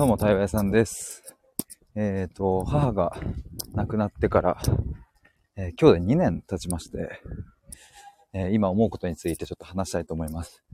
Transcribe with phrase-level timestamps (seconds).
[0.00, 1.36] どうも、対話屋さんです。
[1.94, 3.14] えっ、と、母が
[3.74, 4.56] 亡くなってから、
[5.56, 7.20] えー今日で2年経ちまして、
[8.32, 10.64] えー今思うことについてちょっと話したいと思います。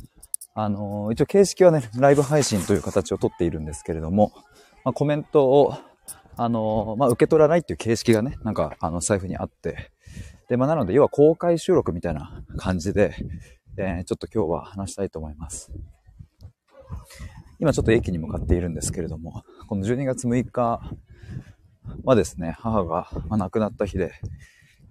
[0.54, 4.30] あの一応形式はね、ライブ配信という形をとっているんですけれども、
[4.84, 5.74] まあ、コメントを、
[6.36, 9.90] あのまあ、受け取らないっていう形式がね、なんか、あの、財布にあって、
[10.48, 13.16] で、まあ、なので、要は公開収録みたいな感じで、
[13.77, 15.72] えちょっと今日は話したいと思います。
[17.59, 20.81] 今ちょっと駅に向かっているんですけれども、この12月6日
[22.04, 24.12] はですね、母が亡くなった日で、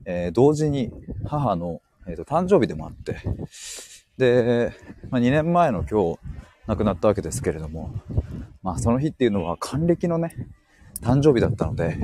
[0.05, 0.91] えー同時に
[1.25, 3.17] 母の、えーと誕生日でもあって、
[4.17, 4.73] で、
[5.09, 6.19] まあ、2年前の今日
[6.67, 7.93] 亡くなったわけですけれども、
[8.63, 10.35] まあその日っていうのは還暦のね、
[11.01, 11.97] 誕生日だったので、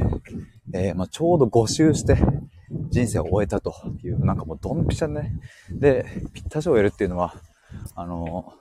[0.74, 2.18] えーまあ、ちょうど5周して
[2.90, 5.34] 人生を終えたという、なんかもうドンピシャね。
[5.72, 7.36] で、ぴったしを終えるっていうのは、
[7.96, 8.54] あの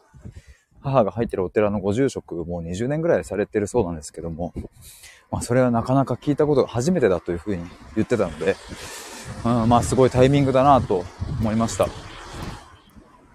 [0.83, 4.53] 母が入ってるお寺のご住職もう20年ぐらいされてるそうなんですけども、
[5.31, 7.65] まあそれはなかなか聞いたことが初めてだというふうに
[7.95, 8.57] 言ってたので、
[9.45, 11.05] うん、まあすごいタイミングだなと
[11.41, 11.87] 思いました。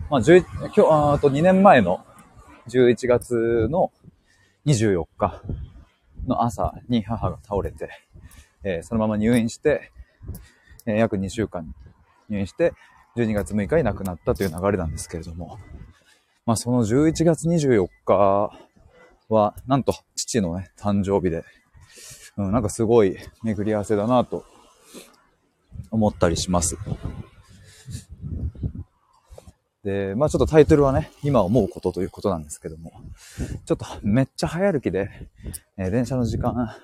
[0.10, 2.06] まあ11今日、ああと2年前の
[2.68, 3.92] 11月の
[4.66, 5.42] 24日
[6.28, 7.90] の朝に母が倒れて、
[8.64, 9.92] えーそのまま入院して、
[10.86, 11.74] えー約2週間
[12.30, 12.74] 入院して、
[13.16, 15.60] 12月6日に亡くなったという流れなんですけれども、
[16.46, 18.52] まあその11月24日
[19.30, 21.44] は、なんと父のね、誕生日で、
[22.38, 24.46] うん、なんかすごい巡り合わせだなと
[25.90, 26.78] 思ったりします。
[29.84, 32.92] で、まあちょっとタイトルはね、今思うことということなんですけども、
[33.66, 35.10] ちょっとめっちゃ早歩きで、
[35.78, 36.76] えー電車の時間、ま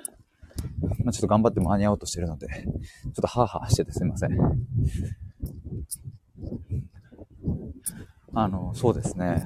[1.07, 4.31] あちょっと頑張って間に合おうとしてるので、ちょっとハーハーしててすいません。
[8.33, 9.45] あの、そうですね。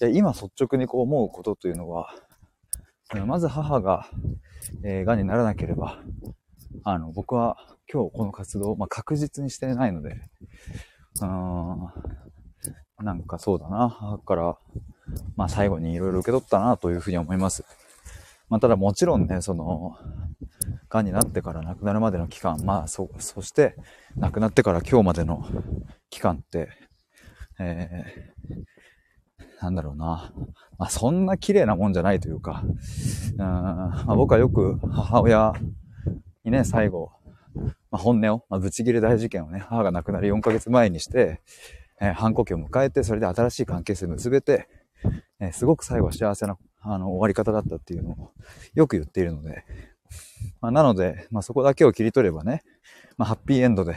[0.00, 2.14] いや今率直にこう思うことというのは、
[3.26, 4.06] まず母が、
[4.84, 6.02] えー、癌にならなければ、
[6.84, 7.56] あの、僕は
[7.92, 10.20] 今日この活動を、まあ、確実にしてないので、
[11.20, 14.58] うん、なんかそうだな、母から、
[15.36, 17.64] まあ最後にいろいろ受け取ったなというふうに思います。
[18.48, 19.96] まあただもちろんね、その、
[20.90, 23.74] 癌になってから亡くなるまでの期間、まあそ、そして
[24.16, 25.46] 亡くなってから今日までの
[26.10, 26.68] 期間って、
[27.60, 30.32] えー、なんだろうな。
[30.78, 32.62] まあ、そんな綺麗なもんじゃないというか、
[33.32, 35.52] うんまあ、僕はよく母親
[36.44, 37.10] にね、最後、
[37.54, 41.40] まあ、本音を、まあ、ぶち切れ大事件をね、母が亡くなる4ヶ月前にして、
[42.00, 44.68] えー反抗期を迎えて、それで新しい関係性を結べて、
[45.40, 48.32] えーすごく最後は幸せな、あの、終わり方だったっていうのを
[48.74, 49.64] よく言っているので、
[50.60, 52.62] まあ、なので、まあ、そこだけを切り取ればね、
[53.18, 53.96] まあ、ハッピーエンドで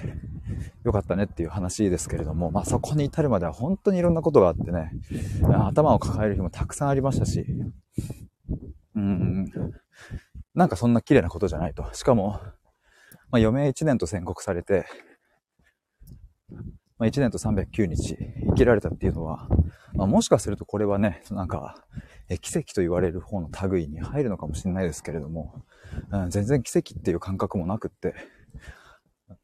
[0.84, 4.92] 良かったねっていう話ですけれども、まあ、そこに至るまでは本当にいろんなことがあってね、
[5.68, 7.46] 頭を抱える日もたくさんありましたし、
[8.96, 9.52] うん、
[10.56, 11.88] なんかそんな綺麗なことじゃないと。
[11.94, 12.42] しかも、
[13.30, 14.86] まあ、余命1年と宣告されて、
[16.98, 18.18] まあ、1年と309日
[18.50, 19.48] 生きられたっていうのは、
[19.94, 21.86] まあ、もしかするとこれはね、なんか、
[22.28, 25.64] え奇跡と言われる方の類に入るのかもしれないですけれども、
[26.12, 28.16] うん、全然奇跡っていう感覚もなくって、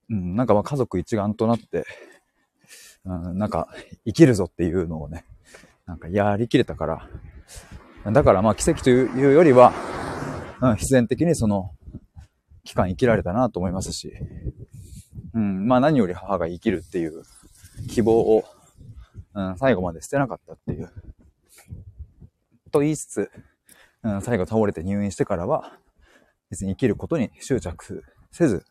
[0.09, 1.85] うん、なんかまあ家族一丸となって、
[3.05, 3.67] うん、なんか
[4.05, 5.25] 生きるぞっていうのをね、
[5.85, 9.73] なんかやりきれたから、だからまあ奇跡というよりは、
[10.61, 11.71] うん、必然的にその
[12.63, 14.13] 期間生きられたなと思いますし、
[15.33, 17.23] うん、まあ何より母が生きるっていう
[17.89, 18.43] 希望を、
[19.33, 20.91] うん、最後まで捨てなかったっていう、
[22.71, 23.31] と言いつつ、
[24.03, 25.77] うん、最後倒れて入院してからは、
[26.49, 28.65] 別に生きることに執着せず、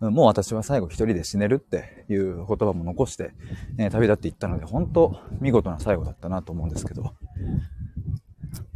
[0.00, 3.32] もう私は最後一人で死ねるっていう言葉も残して、
[3.78, 7.14] え旅立っていったので、本当見事な最後だったなと思うんですけど、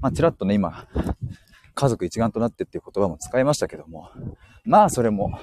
[0.00, 0.86] まあ、ちらっとね、今、
[1.74, 4.10] 家族一丸となってっていう言葉も使いましたけども、
[4.64, 5.38] まあ、それも、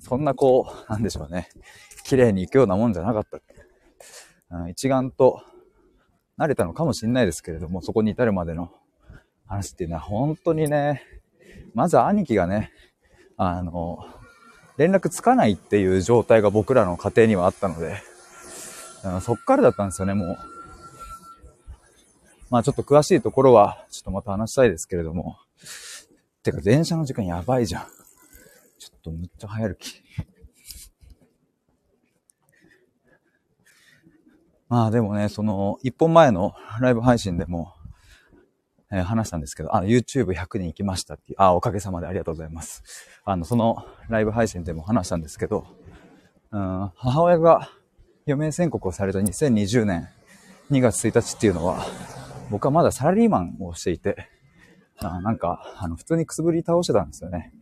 [0.00, 1.50] そんなこう、なんでしょうね、
[2.04, 3.38] 綺麗に行くようなもんじゃなかった。
[4.56, 5.42] うん、一丸と
[6.38, 8.72] なれたのかもしれないですけれども、そこに至るまでの
[9.46, 11.02] 話っていうのは本当にね、
[11.74, 12.72] まず兄貴がね、
[13.36, 13.98] あの、
[14.76, 18.02] 連絡つかないっていう状態が僕らの家庭にはあったので、
[19.04, 20.38] うんそっからだったんですよね、もう。
[22.50, 25.38] まあちょっと詳しいところは、ちょっとまた話したいですけれども。
[26.42, 27.86] てか、電車の時間やばいじゃん。
[28.78, 30.02] ちょっとめっちゃ早歩き。
[34.68, 37.74] まあでもね、その、一本前のライブ配信でも、
[38.92, 42.82] えー話したんですけど、あ、YouTube100 人行きましたっていう、あ、おかげさまでありがとうございます。
[43.24, 45.66] あの、そのライブ配信でも話したんですけど、
[46.50, 47.70] うん、母親が
[48.26, 50.08] 余命宣告をされた2020年
[50.70, 51.84] 2月1日っていうのは、
[52.50, 54.28] 僕はまだサラリーマンをしていて、
[54.98, 57.52] あなんか、あの、普通にくすぶり倒してたんですよね。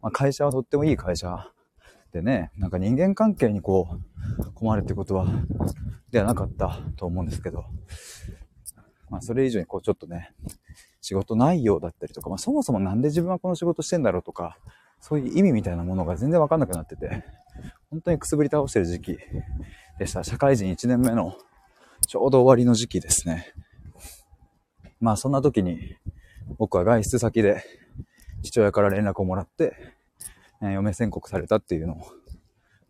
[0.00, 1.52] まあ、会社はとってもいい会社
[2.12, 3.96] でね、なんか人間関係にこ
[4.40, 5.26] う、困るってことは、
[6.10, 7.64] ではなかったと思うんですけど、
[9.12, 10.32] まあ、それ以上にこう、ちょっとね、
[11.02, 14.56] 仕事内容だったりとか、まあ、そもそもなんで自分はこの仕事してんだろうとか、
[15.00, 17.22] そういう意味みたいなものが全然わかんなくなってて、
[17.90, 19.18] 本当にくすぶり倒してる時期
[19.98, 20.24] でした。
[20.24, 21.36] 社会人1年目の
[22.06, 23.52] ちょうど終わりの時期ですね。
[24.98, 25.96] まあそんな時に
[26.56, 27.62] 僕は外出先で
[28.42, 29.76] 父親から連絡をもらって、
[30.62, 31.96] えー、嫁宣告されたっていうのを、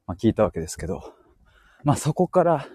[0.06, 1.02] まあ、聞いたわけですけど、
[1.82, 2.68] まあそこから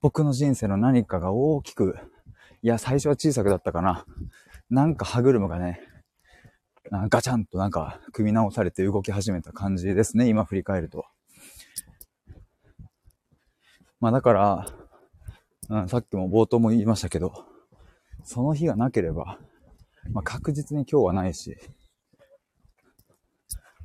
[0.00, 1.98] 僕の人生の何かが大きく、
[2.62, 4.04] いや最初は小さくだったかな。
[4.68, 5.80] なんか歯車がね、
[7.08, 11.06] ガチャンとなんか組み直されて動き始めた感じですね、今振り返ると。
[14.00, 14.66] まあだから、
[15.68, 17.44] うん、さっきも冒頭も言いましたけど、
[18.24, 19.38] その日がなければ、
[20.12, 21.56] まあ確実に今日はないし、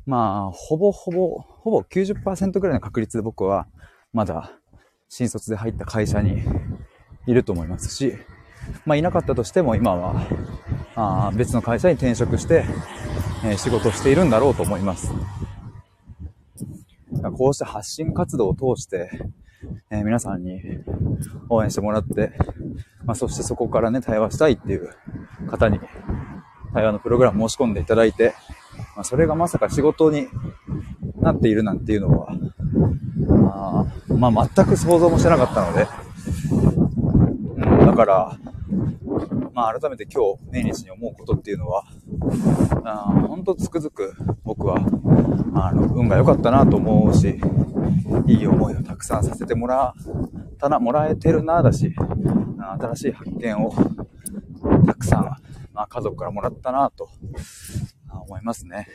[0.06, 3.68] まあ、ほぼほぼ、ほぼ90%ぐらいの確率で僕は、
[4.14, 4.52] まだ、
[5.10, 6.44] 新卒で入った会社に
[7.26, 8.16] いると思いますし、
[8.86, 10.28] まあ、いなかったとしても今は、
[10.96, 12.66] あ別の会社に転職して、
[13.44, 15.12] えー、仕事をしているんだろうと思います。
[17.38, 19.10] こうした発信活動を通して、
[19.90, 20.62] えー、皆さんに
[21.50, 22.34] 応援してもらって、
[23.04, 24.96] まあ、そしてそこからね、対話したいっていう
[25.50, 25.80] 方に、
[26.74, 28.34] 対話のプログラム申し込んでいただいて、
[28.96, 30.28] まあ、それがまさか仕事に
[31.18, 32.30] なっているなんていうのは、
[33.52, 35.88] あまあ、全く想像もしてなかったので、
[37.86, 38.38] だから、
[39.56, 41.86] まあ、改めて今日、命日に思うことっていうのは、
[42.84, 44.14] あ本当つくづく
[44.44, 44.76] 僕は、
[45.56, 47.40] あの、運が良かったなと思うし、
[48.28, 51.96] いい思いをたくさんさせてもらったな、もらえてるな、だし、
[52.82, 53.74] 新しい発見を
[54.86, 55.24] たくさん、
[55.74, 57.08] まあ、家族からもらったなと
[58.28, 58.90] 思いますね。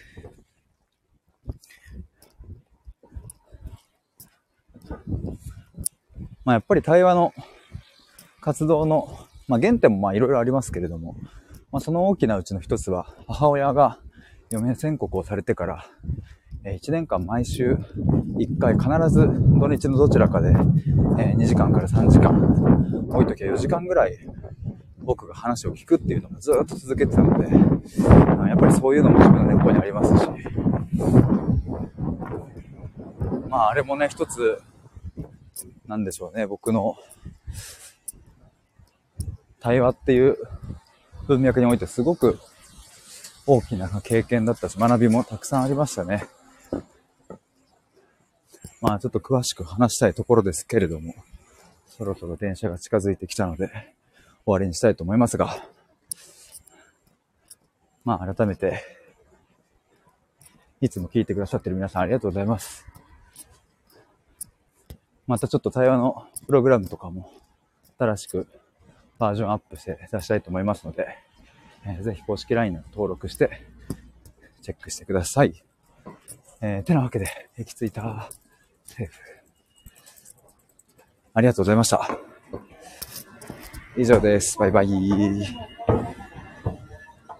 [6.45, 7.33] まあ、やっぱり対話の
[8.43, 11.17] 活動の、まあ、原点もまあいろいろありますけれども、
[11.73, 13.99] まあ、その大きなうちの一つは母親が
[14.49, 15.87] 嫁宣告をされてから、
[16.65, 20.51] え1年間毎週1回必ず土日のどちらかで
[21.19, 24.19] え2時間から3時間、多い時は4時間ぐらい
[25.01, 30.29] 僕が話を聞くっていうのもずっと続けてたので、やっぱりそういうのも自分の根っこにありますし、
[33.49, 34.63] まああれもね、一つ、
[35.89, 36.97] なんでしょうね、僕の
[39.61, 40.37] 対話っていう
[41.27, 42.39] 文脈においてすごく
[43.47, 46.27] 大きな経験だったし、学びもたくさんありましたね。
[48.81, 51.15] まあちょっと詳しく話したいところですけれども、
[51.89, 53.69] そろそろ電車が近づいてきたので、
[54.45, 55.63] 終わりにしたいと思いますが、
[58.05, 58.83] まあ改めて、
[60.81, 62.87] いつも聞いてくださってる皆さんありがとうございます。
[65.27, 67.31] またちょっと対話のプログラムとかも
[67.99, 68.49] 新しく
[69.21, 71.07] バージョンアップして出したいと思いますので、
[71.87, 73.63] えー、ぜひ公式 LINE の登録して
[74.63, 75.63] チェックしてください。
[76.63, 77.27] えー、てなわけで、
[77.57, 78.31] 行き着いた。
[78.85, 79.13] セーフ。
[81.35, 82.19] ありがとうございました。
[83.97, 84.59] 以上です。
[84.59, 86.20] バイバイ。